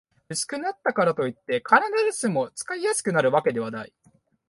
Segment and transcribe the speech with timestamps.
[0.29, 1.75] 薄くなったからといって、必
[2.11, 3.93] ずしも使いやすくなるわけではない